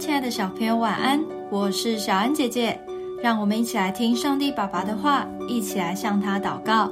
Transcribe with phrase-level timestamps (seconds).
[0.00, 1.22] 亲爱的小朋友，晚安！
[1.50, 2.80] 我是小安姐姐，
[3.22, 6.90] 让我们一起来听上帝爸爸的话，一起来向他祷告。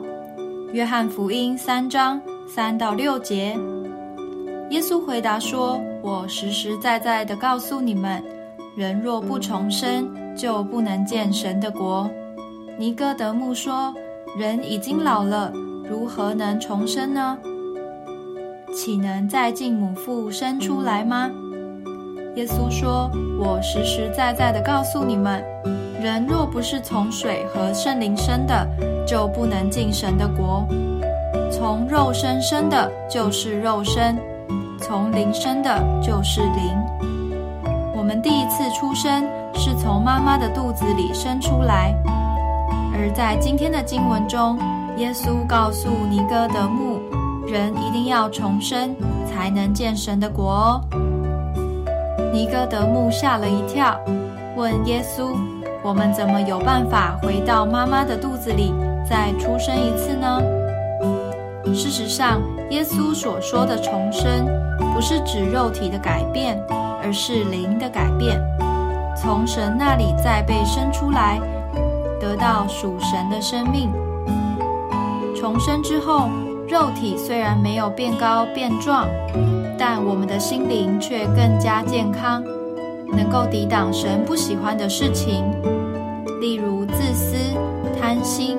[0.74, 3.58] 约翰福音三章三到六节，
[4.68, 8.22] 耶稣回答说：“我实实在在的告诉你们，
[8.76, 10.06] 人若不重生，
[10.36, 12.08] 就不能见神的国。”
[12.78, 13.92] 尼哥德慕说
[14.36, 15.50] ：“人已经老了，
[15.88, 17.38] 如何能重生呢？
[18.74, 21.30] 岂能再进母腹生出来吗？”
[22.38, 25.44] 耶稣说：“我实实在在的告诉你们，
[26.00, 28.64] 人若不是从水和圣灵生的，
[29.04, 30.64] 就不能进神的国。
[31.50, 34.14] 从肉身生的，就是肉身；
[34.78, 36.78] 从灵生的，就是灵。
[37.96, 41.92] 我们第一次出生是从妈妈的肚子里生出来。
[42.94, 44.56] 而在今天的经文中，
[44.96, 47.00] 耶稣告诉尼哥德慕，
[47.48, 48.94] 人一定要重生，
[49.26, 50.80] 才能见神的国哦。”
[52.32, 53.98] 尼哥德慕吓了一跳，
[54.56, 55.34] 问耶稣
[55.82, 58.72] ：“我们怎么有办法回到妈妈的肚子里
[59.08, 60.40] 再出生一次呢？”
[61.74, 64.46] 事实上，耶稣所说的重生，
[64.94, 66.58] 不是指肉体的改变，
[67.02, 68.40] 而是灵的改变，
[69.16, 71.40] 从神那里再被生出来，
[72.20, 73.90] 得到属神的生命。
[75.36, 76.28] 重生之后，
[76.68, 79.08] 肉体虽然没有变高变壮。
[79.80, 82.42] 但我们的心灵却更加健康，
[83.12, 85.44] 能够抵挡神不喜欢的事情，
[86.40, 87.36] 例如自私、
[87.96, 88.58] 贪心，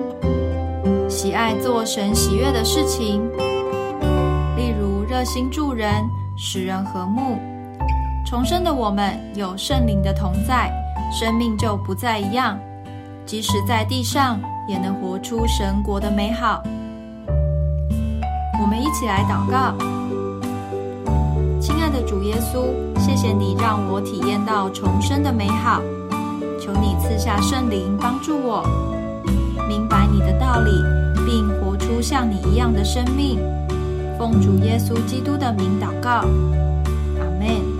[1.09, 3.19] 喜爱做神喜悦的事情；
[4.55, 5.93] 例如热心助人，
[6.37, 7.37] 使人和睦。
[8.25, 10.71] 重生的我们有圣灵的同在，
[11.11, 12.57] 生命就不再一样，
[13.25, 16.63] 即使在地上也能活出神国的美好。
[18.61, 19.73] 我们一起来祷告。
[21.61, 22.67] 亲爱的主耶稣，
[22.99, 25.81] 谢谢你让我体验到重生的美好，
[26.59, 28.61] 求你赐下圣灵帮助我
[29.67, 30.71] 明白你的道理，
[31.25, 33.39] 并活出像你一样的生命。
[34.17, 36.09] 奉主耶稣基督的名祷告，
[37.17, 37.78] 阿门。